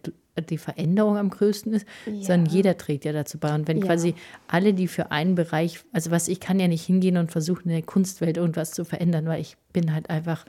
die 0.49 0.57
Veränderung 0.57 1.17
am 1.17 1.29
größten 1.29 1.73
ist, 1.73 1.85
ja. 2.05 2.13
sondern 2.23 2.45
jeder 2.45 2.77
trägt 2.77 3.05
ja 3.05 3.11
dazu 3.11 3.37
bei. 3.37 3.53
Und 3.53 3.67
wenn 3.67 3.79
ja. 3.79 3.85
quasi 3.85 4.15
alle, 4.47 4.73
die 4.73 4.87
für 4.87 5.11
einen 5.11 5.35
Bereich, 5.35 5.81
also 5.91 6.11
was 6.11 6.27
ich 6.27 6.39
kann 6.39 6.59
ja 6.59 6.67
nicht 6.67 6.85
hingehen 6.85 7.17
und 7.17 7.31
versuchen, 7.31 7.69
in 7.69 7.75
der 7.75 7.81
Kunstwelt 7.81 8.37
irgendwas 8.37 8.71
zu 8.71 8.85
verändern, 8.85 9.25
weil 9.25 9.41
ich 9.41 9.57
bin 9.73 9.93
halt 9.93 10.09
einfach 10.09 10.45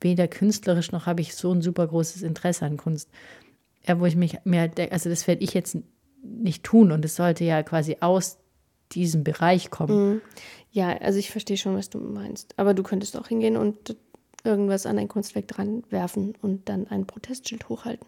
weder 0.00 0.28
künstlerisch 0.28 0.92
noch 0.92 1.06
habe 1.06 1.20
ich 1.20 1.34
so 1.34 1.52
ein 1.52 1.62
super 1.62 1.86
großes 1.86 2.22
Interesse 2.22 2.64
an 2.64 2.76
Kunst. 2.76 3.10
Ja, 3.86 4.00
wo 4.00 4.06
ich 4.06 4.16
mich 4.16 4.38
mehr, 4.44 4.70
also 4.90 5.10
das 5.10 5.26
werde 5.26 5.42
ich 5.42 5.54
jetzt 5.54 5.78
nicht 6.22 6.64
tun 6.64 6.92
und 6.92 7.04
es 7.04 7.16
sollte 7.16 7.44
ja 7.44 7.62
quasi 7.62 7.96
aus 8.00 8.38
diesem 8.92 9.24
Bereich 9.24 9.70
kommen. 9.70 10.14
Mhm. 10.14 10.20
Ja, 10.70 10.96
also 10.98 11.18
ich 11.18 11.30
verstehe 11.30 11.56
schon, 11.56 11.76
was 11.76 11.90
du 11.90 11.98
meinst. 11.98 12.54
Aber 12.58 12.74
du 12.74 12.82
könntest 12.82 13.16
auch 13.16 13.28
hingehen 13.28 13.56
und 13.56 13.96
irgendwas 14.44 14.86
an 14.86 14.98
ein 14.98 15.08
Kunstwerk 15.08 15.48
dran 15.48 15.82
werfen 15.90 16.34
und 16.40 16.68
dann 16.68 16.86
ein 16.86 17.06
Protestschild 17.06 17.68
hochhalten. 17.68 18.06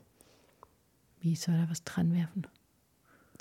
Wie 1.21 1.37
soll 1.37 1.55
er 1.55 1.71
was 1.71 1.85
dran 1.85 2.15
werfen? 2.15 2.47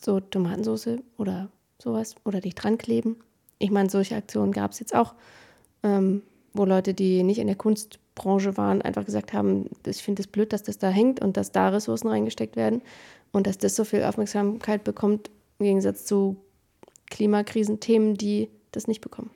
So 0.02 0.20
Tomatensauce 0.20 0.98
oder 1.18 1.50
sowas. 1.82 2.16
Oder 2.26 2.42
dich 2.42 2.56
dran 2.56 2.78
kleben. 2.78 3.18
Ich 3.58 3.72
meine, 3.72 3.90
solche 3.90 4.16
Aktionen 4.16 4.52
gab 4.52 4.72
es 4.72 4.80
jetzt 4.80 4.96
auch, 4.96 5.16
ähm, 5.84 6.22
wo 6.54 6.66
Leute, 6.66 6.94
die 6.94 7.24
nicht 7.24 7.40
in 7.40 7.48
der 7.48 7.56
Kunstbranche 7.56 8.58
waren, 8.58 8.82
einfach 8.82 9.06
gesagt 9.06 9.34
haben, 9.34 9.70
ich 9.86 10.02
finde 10.02 10.22
es 10.22 10.28
das 10.28 10.32
blöd, 10.32 10.54
dass 10.54 10.64
das 10.64 10.78
da 10.78 10.90
hängt 10.90 11.22
und 11.22 11.38
dass 11.38 11.52
da 11.52 11.70
Ressourcen 11.70 12.08
reingesteckt 12.08 12.56
werden 12.56 12.82
und 13.32 13.48
dass 13.48 13.58
das 13.58 13.76
so 13.76 13.84
viel 13.84 14.04
Aufmerksamkeit 14.04 14.84
bekommt, 14.84 15.30
im 15.60 15.66
Gegensatz 15.66 16.06
zu 16.06 16.38
Klimakrisenthemen, 17.10 18.16
die 18.16 18.50
das 18.72 18.88
nicht 18.88 19.02
bekommen. 19.02 19.30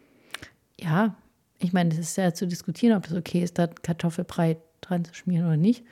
Ja, 0.80 1.16
ich 1.60 1.74
meine, 1.74 1.90
das 1.90 2.00
ist 2.00 2.18
ja 2.18 2.34
zu 2.34 2.48
diskutieren, 2.48 2.98
ob 2.98 3.06
es 3.06 3.14
okay 3.14 3.44
ist, 3.44 3.58
da 3.58 3.68
Kartoffelbrei 3.68 4.58
dran 4.82 5.06
zu 5.06 5.14
schmieren 5.14 5.46
oder 5.46 5.58
nicht. 5.58 5.84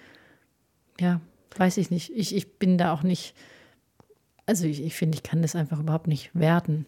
Ja, 1.00 1.22
weiß 1.58 1.78
ich 1.78 1.92
nicht. 1.92 2.12
Ich, 2.16 2.36
ich 2.36 2.54
bin 2.58 2.78
da 2.78 2.94
auch 2.94 3.04
nicht, 3.04 3.34
also 4.46 4.66
ich, 4.66 4.84
ich 4.84 4.96
finde, 4.96 5.16
ich 5.16 5.24
kann 5.24 5.42
das 5.42 5.56
einfach 5.56 5.80
überhaupt 5.80 6.08
nicht 6.08 6.32
werten. 6.34 6.86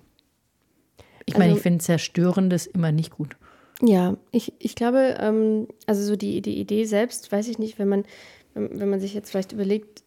Ich 1.26 1.36
meine, 1.36 1.52
also, 1.52 1.58
ich 1.58 1.64
finde 1.64 1.80
Zerstörendes 1.80 2.66
immer 2.66 2.92
nicht 2.92 3.12
gut. 3.12 3.36
Ja, 3.82 4.18
ich, 4.32 4.54
ich 4.60 4.76
glaube, 4.76 5.18
ähm, 5.20 5.68
also 5.88 6.04
so 6.04 6.16
die, 6.16 6.42
die 6.42 6.60
Idee 6.60 6.86
selbst, 6.86 7.32
weiß 7.32 7.48
ich 7.48 7.60
nicht, 7.60 7.80
wenn 7.80 7.88
man, 7.88 8.06
wenn 8.54 8.90
man 8.90 9.00
sich 9.00 9.14
jetzt 9.14 9.32
vielleicht 9.32 9.52
überlegt, 9.52 10.04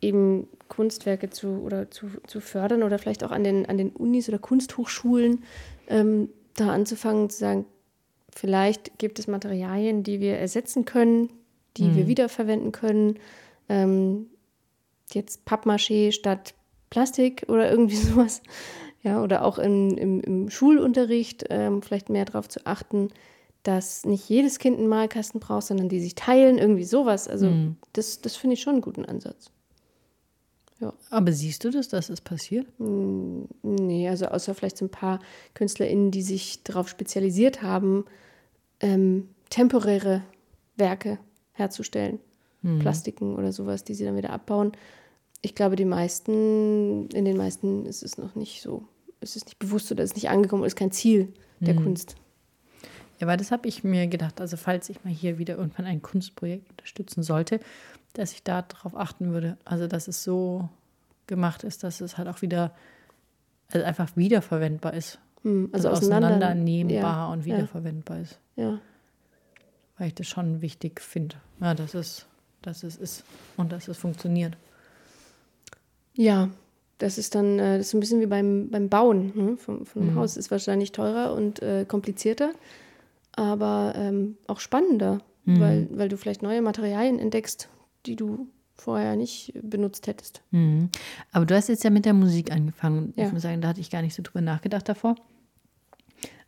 eben 0.00 0.48
Kunstwerke 0.68 1.30
zu 1.30 1.62
oder 1.64 1.90
zu, 1.90 2.06
zu 2.26 2.40
fördern 2.40 2.82
oder 2.82 2.98
vielleicht 2.98 3.24
auch 3.24 3.30
an 3.32 3.42
den, 3.42 3.66
an 3.66 3.78
den 3.78 3.90
Unis 3.90 4.28
oder 4.28 4.38
Kunsthochschulen 4.38 5.42
ähm, 5.88 6.28
da 6.54 6.72
anzufangen 6.72 7.30
zu 7.30 7.38
sagen, 7.38 7.64
vielleicht 8.30 8.98
gibt 8.98 9.18
es 9.18 9.26
Materialien, 9.26 10.02
die 10.02 10.20
wir 10.20 10.36
ersetzen 10.36 10.84
können, 10.84 11.30
die 11.76 11.84
mhm. 11.84 11.96
wir 11.96 12.06
wiederverwenden 12.06 12.72
können. 12.72 13.18
Ähm, 13.68 14.26
jetzt 15.12 15.44
Pappmaché 15.46 16.12
statt 16.12 16.54
Plastik 16.90 17.44
oder 17.48 17.70
irgendwie 17.70 17.96
sowas. 17.96 18.42
Ja, 19.02 19.22
oder 19.22 19.44
auch 19.44 19.58
in, 19.58 19.96
im, 19.96 20.20
im 20.20 20.50
Schulunterricht 20.50 21.44
ähm, 21.50 21.82
vielleicht 21.82 22.08
mehr 22.08 22.24
darauf 22.24 22.48
zu 22.48 22.66
achten, 22.66 23.08
dass 23.62 24.04
nicht 24.04 24.28
jedes 24.28 24.58
Kind 24.58 24.78
einen 24.78 24.88
Malkasten 24.88 25.40
braucht, 25.40 25.66
sondern 25.66 25.88
die 25.88 26.00
sich 26.00 26.14
teilen, 26.14 26.58
irgendwie 26.58 26.84
sowas. 26.84 27.28
Also 27.28 27.46
Mhm. 27.50 27.76
das, 27.92 28.20
das 28.20 28.36
finde 28.36 28.54
ich 28.54 28.62
schon 28.62 28.74
einen 28.74 28.82
guten 28.82 29.04
Ansatz. 29.04 29.50
Aber 31.10 31.32
siehst 31.32 31.64
du 31.64 31.70
das, 31.70 31.88
dass 31.88 32.08
es 32.08 32.20
passiert? 32.20 32.66
Nee, 32.78 34.08
also 34.08 34.26
außer 34.26 34.54
vielleicht 34.54 34.76
so 34.76 34.84
ein 34.84 34.90
paar 34.90 35.18
KünstlerInnen, 35.54 36.12
die 36.12 36.22
sich 36.22 36.62
darauf 36.62 36.88
spezialisiert 36.88 37.62
haben, 37.62 38.04
ähm, 38.80 39.28
temporäre 39.50 40.22
Werke 40.76 41.18
herzustellen. 41.52 42.20
Plastiken 42.80 43.36
oder 43.36 43.52
sowas, 43.52 43.84
die 43.84 43.94
sie 43.94 44.04
dann 44.04 44.16
wieder 44.16 44.30
abbauen. 44.30 44.72
Ich 45.42 45.54
glaube, 45.54 45.76
die 45.76 45.84
meisten, 45.84 47.08
in 47.10 47.24
den 47.24 47.36
meisten 47.36 47.86
ist 47.86 48.02
es 48.02 48.18
noch 48.18 48.34
nicht 48.34 48.60
so, 48.62 48.84
ist 49.20 49.36
es 49.36 49.44
nicht 49.44 49.58
bewusst 49.60 49.90
oder 49.92 50.02
ist 50.02 50.16
nicht 50.16 50.28
angekommen, 50.28 50.64
ist 50.64 50.74
kein 50.76 50.90
Ziel 50.90 51.32
der 51.60 51.76
Kunst. 51.76 52.16
Ja, 53.20 53.26
weil 53.26 53.36
das 53.36 53.50
habe 53.52 53.68
ich 53.68 53.84
mir 53.84 54.06
gedacht. 54.08 54.40
Also 54.40 54.56
falls 54.56 54.88
ich 54.88 55.04
mal 55.04 55.12
hier 55.12 55.38
wieder 55.38 55.56
irgendwann 55.56 55.86
ein 55.86 56.02
Kunstprojekt 56.02 56.70
unterstützen 56.70 57.22
sollte, 57.22 57.60
dass 58.12 58.32
ich 58.32 58.42
da 58.42 58.62
drauf 58.62 58.96
achten 58.96 59.32
würde. 59.32 59.56
Also 59.64 59.86
dass 59.86 60.08
es 60.08 60.22
so 60.24 60.68
gemacht 61.26 61.62
ist, 61.64 61.84
dass 61.84 62.00
es 62.00 62.16
halt 62.18 62.26
auch 62.28 62.42
wieder, 62.42 62.74
also 63.72 63.84
einfach 63.86 64.16
wiederverwendbar 64.16 64.94
ist. 64.94 65.18
Hm, 65.42 65.68
Also, 65.72 65.88
auseinander- 65.90 66.28
auseinandernehmbar 66.28 67.00
ja, 67.02 67.32
und 67.32 67.44
wiederverwendbar 67.44 68.20
ist. 68.20 68.38
Ja. 68.56 68.80
Weil 69.96 70.08
ich 70.08 70.14
das 70.14 70.26
schon 70.28 70.60
wichtig 70.62 71.00
finde. 71.00 71.36
Ja, 71.60 71.74
dass 71.74 71.94
es, 71.94 72.26
dass 72.62 72.82
es 72.82 72.96
ist 72.96 73.24
und 73.56 73.72
dass 73.72 73.88
es 73.88 73.96
funktioniert. 73.98 74.56
Ja, 76.14 76.50
das 76.98 77.18
ist 77.18 77.34
dann 77.34 77.58
äh, 77.58 77.78
das 77.78 77.88
ist 77.88 77.94
ein 77.94 78.00
bisschen 78.00 78.20
wie 78.20 78.26
beim, 78.26 78.70
beim 78.70 78.88
Bauen 78.88 79.32
ne? 79.34 79.56
vom, 79.56 79.86
vom 79.86 80.06
Mhm. 80.10 80.14
Haus. 80.16 80.36
Ist 80.36 80.50
wahrscheinlich 80.50 80.92
teurer 80.92 81.32
und 81.34 81.62
äh, 81.62 81.84
komplizierter, 81.86 82.50
aber 83.32 83.94
ähm, 83.96 84.36
auch 84.46 84.60
spannender, 84.60 85.20
Mhm. 85.44 85.60
weil, 85.60 85.88
weil 85.92 86.08
du 86.08 86.16
vielleicht 86.16 86.42
neue 86.42 86.60
Materialien 86.60 87.18
entdeckst, 87.18 87.68
die 88.06 88.16
du 88.16 88.48
vorher 88.74 89.16
nicht 89.16 89.52
benutzt 89.62 90.06
hättest. 90.06 90.42
Mhm. 90.50 90.90
Aber 91.32 91.46
du 91.46 91.54
hast 91.56 91.68
jetzt 91.68 91.84
ja 91.84 91.90
mit 91.90 92.04
der 92.04 92.14
Musik 92.14 92.52
angefangen. 92.52 93.12
Ja. 93.16 93.26
Ich 93.26 93.32
muss 93.32 93.42
sagen, 93.42 93.60
da 93.60 93.68
hatte 93.68 93.80
ich 93.80 93.90
gar 93.90 94.02
nicht 94.02 94.14
so 94.14 94.22
drüber 94.22 94.40
nachgedacht 94.40 94.88
davor. 94.88 95.14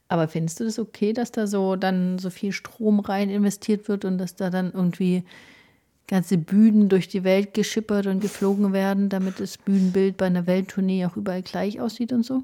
Aber 0.09 0.27
findest 0.29 0.59
du 0.61 0.65
das 0.65 0.79
okay, 0.81 1.13
dass 1.13 1.31
da 1.33 1.47
so 1.47 1.77
dann 1.77 2.19
so 2.19 2.31
viel 2.31 2.51
Strom 2.53 2.99
rein 3.01 3.31
investiert 3.31 3.89
wird 3.89 4.05
und 4.05 4.19
dass 4.19 4.35
da 4.37 4.51
dann 4.51 4.73
irgendwie 4.73 5.25
ganze 6.11 6.39
Bühnen 6.39 6.89
durch 6.89 7.07
die 7.07 7.23
Welt 7.23 7.55
geschippert 7.55 8.07
und 8.07 8.21
geflogen 8.21 8.73
werden, 8.73 9.09
damit 9.09 9.39
das 9.39 9.57
Bühnenbild 9.57 10.17
bei 10.17 10.27
einer 10.27 10.47
Welttournee 10.47 11.07
auch 11.07 11.17
überall 11.17 11.43
gleich 11.43 11.81
aussieht 11.81 12.13
und 12.13 12.25
so? 12.25 12.43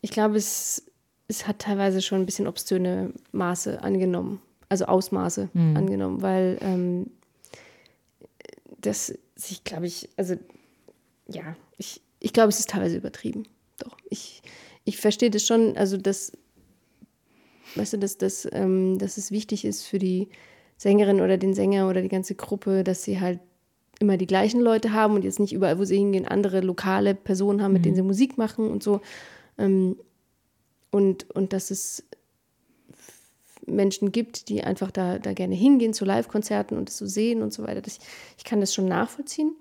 Ich 0.00 0.10
glaube, 0.10 0.36
es, 0.36 0.84
es 1.28 1.46
hat 1.46 1.60
teilweise 1.60 2.02
schon 2.02 2.20
ein 2.20 2.26
bisschen 2.26 2.48
obszöne 2.48 3.12
Maße 3.30 3.80
angenommen, 3.82 4.42
also 4.68 4.86
Ausmaße 4.86 5.48
angenommen, 5.54 6.22
weil 6.22 6.58
ähm, 6.60 7.06
das 8.80 9.14
sich, 9.36 9.62
glaube 9.62 9.86
ich, 9.86 10.08
also 10.16 10.34
ja, 11.28 11.56
ich, 11.78 12.02
ich 12.18 12.32
glaube, 12.32 12.48
es 12.48 12.58
ist 12.58 12.70
teilweise 12.70 12.96
übertrieben. 12.96 13.44
Doch, 13.78 13.96
ich, 14.10 14.42
ich 14.84 14.96
verstehe 14.98 15.30
das 15.30 15.46
schon, 15.46 15.76
also 15.76 15.96
das, 15.96 16.32
weißt 17.76 17.92
du, 17.92 17.98
dass, 17.98 18.18
dass, 18.18 18.48
ähm, 18.50 18.98
dass 18.98 19.18
es 19.18 19.30
wichtig 19.30 19.64
ist 19.64 19.84
für 19.84 20.00
die 20.00 20.28
Sängerin 20.84 21.22
oder 21.22 21.38
den 21.38 21.54
Sänger 21.54 21.88
oder 21.88 22.02
die 22.02 22.10
ganze 22.10 22.34
Gruppe, 22.34 22.84
dass 22.84 23.04
sie 23.04 23.18
halt 23.18 23.40
immer 24.00 24.18
die 24.18 24.26
gleichen 24.26 24.60
Leute 24.60 24.92
haben 24.92 25.14
und 25.14 25.24
jetzt 25.24 25.40
nicht 25.40 25.54
überall, 25.54 25.78
wo 25.78 25.84
sie 25.86 25.96
hingehen, 25.96 26.28
andere 26.28 26.60
lokale 26.60 27.14
Personen 27.14 27.62
haben, 27.62 27.72
mit 27.72 27.86
denen 27.86 27.96
sie 27.96 28.02
Musik 28.02 28.36
machen 28.36 28.70
und 28.70 28.82
so. 28.82 29.00
Ähm, 29.56 29.96
und, 30.90 31.30
und 31.30 31.54
dass 31.54 31.70
es 31.70 32.04
Menschen 33.66 34.12
gibt, 34.12 34.50
die 34.50 34.62
einfach 34.62 34.90
da, 34.90 35.18
da 35.18 35.32
gerne 35.32 35.54
hingehen 35.54 35.94
zu 35.94 36.04
Live-Konzerten 36.04 36.76
und 36.76 36.90
es 36.90 36.98
so 36.98 37.06
sehen 37.06 37.40
und 37.40 37.50
so 37.54 37.62
weiter. 37.62 37.80
Das, 37.80 37.98
ich 38.36 38.44
kann 38.44 38.60
das 38.60 38.74
schon 38.74 38.86
nachvollziehen. 38.86 39.52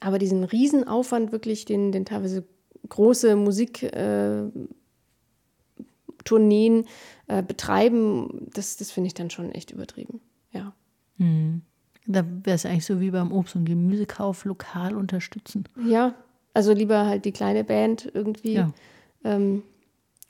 Aber 0.00 0.18
diesen 0.18 0.42
Riesenaufwand 0.42 1.32
wirklich, 1.32 1.66
den, 1.66 1.92
den 1.92 2.06
teilweise 2.06 2.44
große 2.88 3.36
Musiktourneen 3.36 4.70
äh, 4.70 4.83
äh, 6.30 7.42
betreiben, 7.42 8.48
das, 8.52 8.76
das 8.76 8.90
finde 8.90 9.08
ich 9.08 9.14
dann 9.14 9.30
schon 9.30 9.52
echt 9.52 9.70
übertrieben. 9.70 10.20
Ja. 10.52 10.74
Da 12.06 12.24
wäre 12.44 12.56
es 12.56 12.66
eigentlich 12.66 12.86
so 12.86 13.00
wie 13.00 13.10
beim 13.10 13.32
Obst- 13.32 13.56
und 13.56 13.64
Gemüsekauf 13.64 14.44
lokal 14.44 14.96
unterstützen. 14.96 15.64
Ja, 15.86 16.14
also 16.52 16.72
lieber 16.72 17.06
halt 17.06 17.24
die 17.24 17.32
kleine 17.32 17.64
Band 17.64 18.10
irgendwie. 18.12 18.54
Ja. 18.54 18.72
Ähm, 19.24 19.62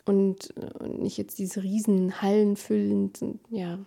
und, 0.04 0.50
und 0.78 1.02
nicht 1.02 1.16
jetzt 1.16 1.38
diese 1.38 1.62
riesen 1.62 2.20
Hallen 2.20 2.56
füllend. 2.56 3.22
Und, 3.22 3.40
ja, 3.50 3.78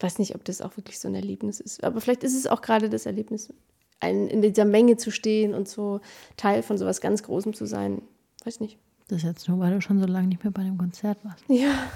weiß 0.00 0.18
nicht, 0.18 0.34
ob 0.34 0.44
das 0.44 0.60
auch 0.60 0.76
wirklich 0.76 0.98
so 0.98 1.08
ein 1.08 1.14
Erlebnis 1.14 1.60
ist. 1.60 1.84
Aber 1.84 2.00
vielleicht 2.00 2.24
ist 2.24 2.36
es 2.36 2.46
auch 2.46 2.62
gerade 2.62 2.88
das 2.88 3.06
Erlebnis, 3.06 3.52
ein, 4.00 4.28
in 4.28 4.42
dieser 4.42 4.64
Menge 4.64 4.96
zu 4.96 5.10
stehen 5.10 5.54
und 5.54 5.68
so 5.68 6.00
Teil 6.36 6.62
von 6.62 6.78
sowas 6.78 7.00
ganz 7.00 7.22
Großem 7.22 7.54
zu 7.54 7.66
sein. 7.66 8.02
Weiß 8.44 8.60
nicht. 8.60 8.78
Das 9.08 9.18
ist 9.18 9.24
jetzt 9.24 9.48
nur, 9.48 9.58
weil 9.58 9.72
du 9.72 9.80
schon 9.80 10.00
so 10.00 10.06
lange 10.06 10.28
nicht 10.28 10.42
mehr 10.42 10.50
bei 10.50 10.62
einem 10.62 10.78
Konzert 10.78 11.18
warst. 11.24 11.44
Ja, 11.48 11.90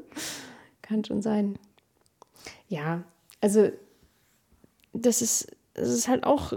kann 0.82 1.04
schon 1.04 1.22
sein. 1.22 1.58
Ja, 2.68 3.04
also 3.40 3.68
das 4.92 5.22
ist, 5.22 5.54
das 5.74 5.90
ist 5.90 6.08
halt 6.08 6.24
auch 6.24 6.52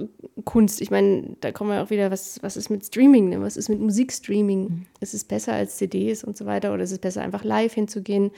Kunst. 0.46 0.82
Ich 0.82 0.90
meine, 0.90 1.36
da 1.42 1.52
kommen 1.52 1.72
wir 1.72 1.84
auch 1.84 1.90
wieder, 1.90 2.12
was, 2.12 2.42
was 2.42 2.58
ist 2.58 2.70
mit 2.70 2.86
Streaming, 2.86 3.30
ne? 3.30 3.42
was 3.42 3.58
ist 3.58 3.70
mit 3.70 3.80
Musikstreaming? 3.80 4.88
Ist 5.02 5.14
es 5.14 5.24
besser 5.24 5.54
als 5.54 5.78
CDs 5.78 6.24
und 6.24 6.38
so 6.38 6.46
weiter 6.46 6.74
oder 6.74 6.84
ist 6.84 6.92
es 6.92 7.00
besser 7.00 7.22
einfach 7.22 7.44
live 7.44 7.74
hinzugehen? 7.74 8.32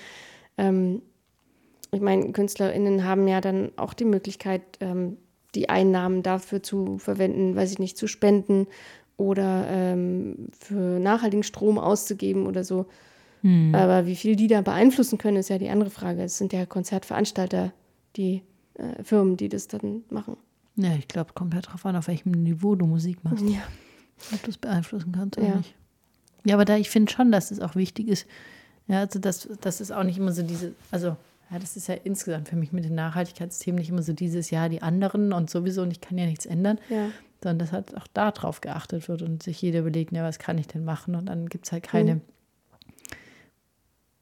Ähm, 0.57 1.01
ich 1.91 2.01
meine, 2.01 2.31
KünstlerInnen 2.31 3.05
haben 3.05 3.27
ja 3.27 3.39
dann 3.39 3.71
auch 3.77 3.93
die 3.93 4.05
Möglichkeit, 4.05 4.63
ähm, 4.81 5.17
die 5.53 5.69
Einnahmen 5.69 6.23
dafür 6.23 6.61
zu 6.61 6.97
verwenden, 6.97 7.55
weiß 7.55 7.71
ich 7.71 7.79
nicht, 7.79 7.97
zu 7.97 8.07
spenden 8.07 8.67
oder 9.17 9.65
ähm, 9.69 10.48
für 10.60 11.00
nachhaltigen 11.00 11.43
Strom 11.43 11.77
auszugeben 11.77 12.45
oder 12.48 12.63
so. 12.63 12.86
Aber 13.74 14.07
wie 14.07 14.15
viel 14.15 14.36
die 14.36 14.48
da 14.48 14.62
beeinflussen 14.62 15.19
können, 15.19 15.38
ist 15.38 15.50
ja 15.50 15.60
die 15.60 15.69
andere 15.69 15.91
Frage. 15.91 16.24
Es 16.24 16.39
sind 16.39 16.51
ja 16.51 16.65
Konzertveranstalter, 16.65 17.74
die 18.15 18.41
äh, 18.74 19.03
Firmen, 19.03 19.38
die 19.38 19.50
das 19.50 19.67
dann 19.67 20.01
machen. 20.10 20.36
Ja, 20.77 20.95
ich 20.98 21.07
glaube, 21.07 21.34
kommt 21.34 21.53
halt 21.53 21.67
drauf 21.72 21.86
an, 21.86 21.95
auf 21.95 22.07
welchem 22.07 22.31
Niveau 22.31 22.74
du 22.74 22.88
Musik 22.88 23.24
machst. 23.24 23.48
Ja. 23.48 23.62
ob 24.34 24.41
du 24.41 24.50
es 24.50 24.57
beeinflussen 24.57 25.12
kannst 25.12 25.38
oder 25.38 25.48
Ja. 25.48 25.55
nicht. 25.57 25.75
Ja, 26.43 26.55
aber 26.55 26.65
da 26.65 26.75
ich 26.77 26.89
finde 26.89 27.12
schon, 27.12 27.31
dass 27.31 27.51
es 27.51 27.60
auch 27.60 27.75
wichtig 27.75 28.07
ist. 28.07 28.25
Ja, 28.88 29.01
also 29.01 29.19
das, 29.19 29.48
das 29.62 29.79
ist 29.79 29.91
auch 29.91 30.03
nicht 30.03 30.17
immer 30.17 30.31
so 30.31 30.41
diese, 30.41 30.74
also 30.89 31.10
ja, 31.51 31.60
das 31.60 31.77
ist 31.77 31.88
ja 31.88 31.93
insgesamt 32.03 32.50
für 32.50 32.55
mich 32.55 32.72
mit 32.72 32.84
den 32.86 32.95
Nachhaltigkeitsthemen 32.95 33.77
nicht 33.77 33.89
immer 33.89 34.01
so 34.01 34.13
dieses 34.13 34.50
Jahr 34.50 34.69
die 34.69 34.81
anderen 34.81 35.34
und 35.34 35.51
sowieso 35.51 35.84
und 35.84 35.91
ich 35.91 36.01
kann 36.01 36.17
ja 36.17 36.25
nichts 36.25 36.48
ändern, 36.48 36.79
Ja. 36.89 37.10
Sondern 37.45 37.59
dass 37.59 37.71
halt 37.71 37.95
auch 37.95 38.07
darauf 38.07 38.59
geachtet 38.59 39.07
wird 39.07 39.21
und 39.21 39.43
sich 39.43 39.61
jeder 39.61 39.81
überlegt, 39.81 40.11
ja, 40.11 40.23
was 40.23 40.39
kann 40.39 40.57
ich 40.57 40.65
denn 40.67 40.83
machen? 40.83 41.13
Und 41.13 41.27
dann 41.27 41.47
gibt 41.47 41.67
es 41.67 41.71
halt 41.71 41.83
keine 41.83 42.21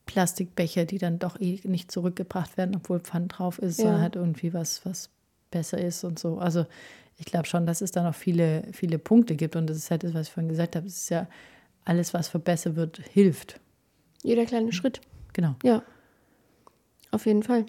Plastikbecher, 0.06 0.84
die 0.86 0.98
dann 0.98 1.20
doch 1.20 1.40
eh 1.40 1.62
nicht 1.64 1.90
zurückgebracht 1.90 2.58
werden, 2.58 2.76
obwohl 2.76 3.00
Pfand 3.00 3.38
drauf 3.38 3.60
ist, 3.60 3.78
Ja. 3.80 3.86
sondern 3.86 4.02
halt 4.02 4.16
irgendwie 4.18 4.54
was, 4.54 4.86
was 4.86 5.10
besser 5.52 5.78
ist 5.80 6.04
und 6.04 6.20
so. 6.20 6.38
Also 6.38 6.66
ich 7.18 7.26
glaube 7.26 7.46
schon, 7.48 7.66
dass 7.66 7.80
es 7.82 7.92
da 7.92 8.04
noch 8.04 8.14
viele, 8.16 8.64
viele 8.74 9.00
Punkte 9.00 9.36
gibt 9.36 9.56
und 9.56 9.68
das 9.68 9.78
ist 9.78 9.90
halt 9.90 10.04
das, 10.04 10.14
was 10.14 10.28
ich 10.28 10.34
vorhin 10.34 10.50
gesagt 10.50 10.76
habe. 10.76 10.86
Es 10.86 10.98
ist 10.98 11.10
ja 11.10 11.28
alles, 11.86 12.14
was 12.14 12.28
verbessert 12.28 12.76
wird, 12.76 12.98
hilft. 12.98 13.62
Jeder 14.22 14.46
kleine 14.46 14.74
Schritt. 14.74 15.00
Genau. 15.32 15.56
Ja. 15.64 15.82
Auf 17.12 17.26
jeden 17.26 17.44
Fall. 17.44 17.66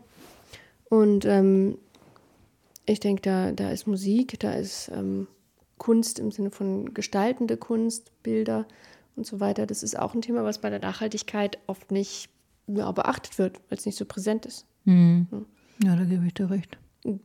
Und 0.89 1.25
ähm, 1.27 1.79
ich 2.87 2.99
denke, 3.01 3.23
da, 3.23 3.53
da 3.53 3.71
ist 3.71 3.87
Musik, 3.87 4.41
da 4.41 4.53
ist 4.55 4.89
ähm, 4.93 5.29
Kunst 5.85 6.19
im 6.19 6.31
Sinne 6.31 6.51
von 6.51 6.95
gestaltende 6.95 7.59
Kunst, 7.59 8.11
Bilder 8.23 8.67
und 9.17 9.27
so 9.27 9.39
weiter. 9.39 9.67
Das 9.67 9.83
ist 9.83 9.99
auch 9.99 10.15
ein 10.15 10.23
Thema, 10.23 10.43
was 10.43 10.63
bei 10.63 10.71
der 10.71 10.79
Nachhaltigkeit 10.79 11.59
oft 11.67 11.93
nicht 11.93 12.31
ja, 12.67 12.91
beachtet 12.91 13.39
wird, 13.39 13.61
weil 13.69 13.77
es 13.77 13.85
nicht 13.85 13.99
so 13.99 14.07
präsent 14.07 14.47
ist. 14.47 14.65
Ja, 15.85 15.95
da 15.95 16.05
gebe 16.05 16.27
ich 16.27 16.33
dir 16.33 16.49
recht. 16.49 16.79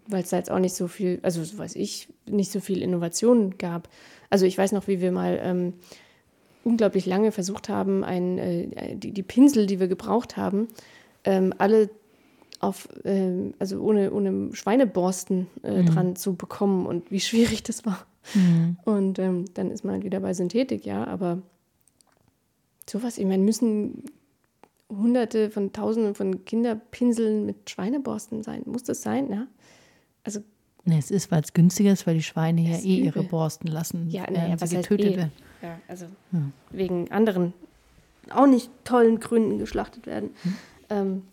weil 0.08 0.24
es 0.24 0.30
da 0.32 0.36
jetzt 0.36 0.52
auch 0.52 0.60
nicht 0.60 0.76
so 0.76 0.90
viel, 0.90 1.20
also 1.24 1.42
so 1.42 1.58
weiß 1.58 1.78
ich, 1.78 2.10
nicht 2.26 2.52
so 2.52 2.60
viel 2.60 2.82
Innovation 2.82 3.58
gab. 3.58 3.88
Also 4.30 4.46
ich 4.46 4.58
weiß 4.58 4.74
noch, 4.74 4.90
wie 4.90 5.00
wir 5.00 5.14
mal 5.14 5.40
ähm, 5.42 5.76
unglaublich 6.66 7.06
lange 7.06 7.32
versucht 7.32 7.70
haben, 7.70 8.04
ein, 8.04 8.38
äh, 8.40 8.98
die, 8.98 9.14
die 9.14 9.24
Pinsel, 9.24 9.68
die 9.68 9.80
wir 9.80 9.88
gebraucht 9.88 10.36
haben, 10.36 10.68
ähm, 11.24 11.54
alle 11.60 11.90
auf, 12.60 12.90
ähm, 13.06 13.54
also 13.58 13.80
ohne, 13.80 14.12
ohne 14.12 14.54
Schweineborsten 14.54 15.48
äh, 15.64 15.86
dran 15.86 16.18
zu 16.18 16.36
bekommen 16.36 16.86
und 16.88 17.10
wie 17.10 17.22
schwierig 17.22 17.64
das 17.64 17.86
war. 17.86 18.06
Und 18.86 19.20
ähm, 19.20 19.46
dann 19.54 19.72
ist 19.72 19.84
man 19.84 19.96
halt 19.96 20.04
wieder 20.04 20.20
bei 20.20 20.34
Synthetik, 20.34 20.86
ja, 20.86 21.06
aber 21.06 21.42
sowas, 22.90 23.18
ich 23.18 23.26
meine, 23.26 23.44
müssen 23.44 24.04
hunderte 24.90 25.52
von 25.52 25.72
tausenden 25.72 26.16
von 26.16 26.46
Kinderpinseln 26.46 27.46
mit 27.46 27.70
Schweineborsten 27.70 28.42
sein. 28.44 28.64
Muss 28.66 28.84
das 28.84 29.02
sein, 29.02 29.32
ja? 29.32 29.48
Also 30.24 30.42
Nee, 30.86 30.98
es 30.98 31.12
ist, 31.12 31.30
weil 31.30 31.42
es 31.44 31.54
günstiger 31.54 31.92
ist, 31.92 32.08
weil 32.08 32.16
die 32.16 32.24
Schweine 32.24 32.62
ja 32.62 32.78
eh 32.78 32.98
übel. 32.98 33.06
ihre 33.06 33.24
Borsten 33.24 33.68
lassen, 33.68 34.10
Ja, 34.10 34.24
naja, 34.32 34.56
sie 34.58 34.62
was 34.62 34.74
heißt 34.76 34.90
getötet 34.90 35.14
eh? 35.14 35.18
werden. 35.18 35.32
Ja, 35.62 35.80
also 35.88 36.06
wegen 36.72 37.12
anderen 37.12 37.54
auch 38.32 38.48
nicht 38.48 38.72
tollen 38.86 39.20
Gründen 39.20 39.60
geschlachtet 39.60 40.08
werden. 40.08 40.32
Ähm, 40.90 41.24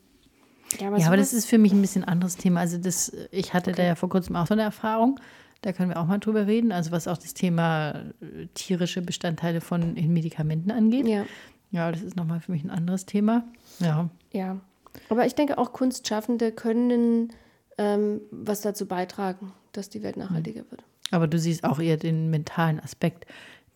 ja, 0.81 0.89
aber, 0.89 0.99
Ja, 0.99 1.07
aber 1.07 1.17
das 1.17 1.33
ist 1.33 1.47
für 1.47 1.59
mich 1.59 1.73
ein 1.73 1.81
bisschen 1.81 2.03
ein 2.05 2.09
anderes 2.09 2.37
Thema. 2.37 2.61
Also 2.61 2.77
das, 2.77 3.13
ich 3.31 3.55
hatte 3.55 3.73
da 3.73 3.83
ja 3.85 3.95
vor 3.95 4.09
kurzem 4.09 4.37
auch 4.37 4.47
so 4.47 4.55
eine 4.55 4.63
Erfahrung. 4.63 5.21
Da 5.67 5.73
können 5.73 5.91
wir 5.91 5.99
auch 5.99 6.07
mal 6.07 6.19
drüber 6.19 6.47
reden. 6.47 6.71
Also 6.71 6.93
was 6.93 7.09
auch 7.09 7.19
das 7.19 7.35
Thema 7.35 8.05
äh, 8.21 8.47
tierische 8.55 9.03
Bestandteile 9.03 9.61
von 9.61 9.97
in 9.97 10.13
Medikamenten 10.13 10.71
angeht. 10.71 11.09
Ja, 11.09 11.27
Ja, 11.73 11.91
das 11.91 12.03
ist 12.03 12.15
nochmal 12.15 12.39
für 12.39 12.53
mich 12.53 12.63
ein 12.63 12.71
anderes 12.71 13.05
Thema. 13.05 13.43
Ja. 13.81 14.09
ja. 14.31 14.61
Aber 15.09 15.27
ich 15.27 15.35
denke 15.35 15.59
auch 15.59 15.73
Kunstschaffende 15.73 16.53
können 16.53 17.33
ähm, 17.79 18.21
was 18.31 18.61
dazu 18.61 18.87
beitragen, 18.87 19.55
dass 19.73 19.89
die 19.89 20.05
Welt 20.05 20.17
nachhaltiger 20.17 20.63
wird. 20.71 20.85
Aber 21.11 21.27
du 21.27 21.37
siehst 21.37 21.65
auch 21.65 21.81
eher 21.81 21.97
den 21.97 22.31
mentalen 22.31 22.79
Aspekt, 22.79 23.27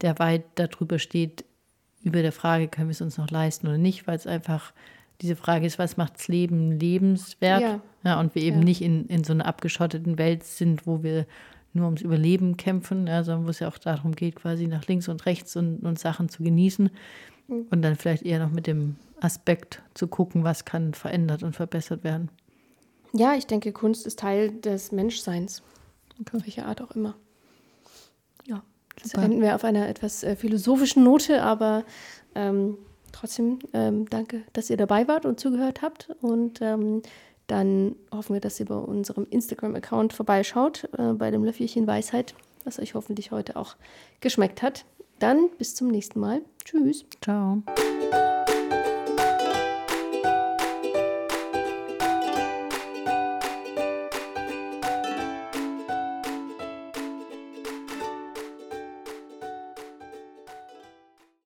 der 0.00 0.20
weit 0.20 0.44
darüber 0.54 1.00
steht, 1.00 1.44
über 2.04 2.22
der 2.22 2.30
Frage, 2.30 2.68
können 2.68 2.86
wir 2.86 2.92
es 2.92 3.00
uns 3.00 3.18
noch 3.18 3.32
leisten 3.32 3.66
oder 3.66 3.78
nicht, 3.78 4.06
weil 4.06 4.14
es 4.14 4.28
einfach 4.28 4.72
diese 5.22 5.34
Frage 5.34 5.66
ist, 5.66 5.80
was 5.80 5.96
macht 5.96 6.14
das 6.14 6.28
Leben 6.28 6.70
lebenswert? 6.70 7.80
Ja. 8.04 8.20
und 8.20 8.36
wir 8.36 8.42
eben 8.42 8.58
Ja. 8.58 8.64
nicht 8.64 8.80
in, 8.80 9.06
in 9.06 9.24
so 9.24 9.32
einer 9.32 9.46
abgeschotteten 9.46 10.18
Welt 10.18 10.44
sind, 10.44 10.86
wo 10.86 11.02
wir 11.02 11.26
nur 11.72 11.86
ums 11.86 12.02
Überleben 12.02 12.56
kämpfen, 12.56 13.06
ja, 13.06 13.22
sondern 13.22 13.46
wo 13.46 13.50
es 13.50 13.60
ja 13.60 13.68
auch 13.68 13.78
darum 13.78 14.14
geht, 14.16 14.36
quasi 14.36 14.66
nach 14.66 14.86
links 14.86 15.08
und 15.08 15.24
rechts 15.26 15.56
und, 15.56 15.80
und 15.80 15.98
Sachen 15.98 16.28
zu 16.28 16.42
genießen 16.42 16.90
Mhm. 17.50 17.66
und 17.70 17.82
dann 17.82 17.96
vielleicht 17.96 18.22
eher 18.22 18.38
noch 18.38 18.50
mit 18.52 18.66
dem 18.66 18.96
Aspekt 19.20 19.82
zu 19.94 20.08
gucken, 20.08 20.44
was 20.44 20.64
kann 20.64 20.94
verändert 20.94 21.42
und 21.42 21.54
verbessert 21.54 22.04
werden. 22.04 22.30
Ja, 23.12 23.34
ich 23.34 23.46
denke, 23.46 23.72
Kunst 23.72 24.06
ist 24.06 24.20
Teil 24.20 24.52
des 24.52 24.92
Menschseins. 24.92 25.62
Auf 26.32 26.44
welche 26.44 26.64
Art 26.64 26.80
auch 26.80 26.92
immer. 26.92 27.16
Ja, 28.46 28.62
jetzt 28.98 29.12
Super. 29.12 29.24
enden 29.24 29.40
wir 29.40 29.54
auf 29.54 29.64
einer 29.64 29.88
etwas 29.88 30.22
äh, 30.22 30.36
philosophischen 30.36 31.02
Note, 31.02 31.42
aber 31.42 31.84
ähm, 32.34 32.78
trotzdem 33.10 33.58
ähm, 33.72 34.08
danke, 34.08 34.42
dass 34.52 34.70
ihr 34.70 34.76
dabei 34.76 35.08
wart 35.08 35.26
und 35.26 35.40
zugehört 35.40 35.82
habt. 35.82 36.10
Und 36.20 36.60
ähm, 36.62 37.02
dann 37.50 37.96
hoffen 38.12 38.34
wir, 38.34 38.40
dass 38.40 38.60
ihr 38.60 38.66
bei 38.66 38.76
unserem 38.76 39.26
Instagram-Account 39.28 40.12
vorbeischaut, 40.12 40.88
äh, 40.96 41.12
bei 41.14 41.30
dem 41.30 41.44
Löffelchen 41.44 41.86
Weisheit, 41.86 42.34
was 42.64 42.78
euch 42.78 42.94
hoffentlich 42.94 43.32
heute 43.32 43.56
auch 43.56 43.76
geschmeckt 44.20 44.62
hat. 44.62 44.84
Dann 45.18 45.50
bis 45.58 45.74
zum 45.74 45.88
nächsten 45.88 46.20
Mal. 46.20 46.42
Tschüss. 46.64 47.04
Ciao. 47.20 47.62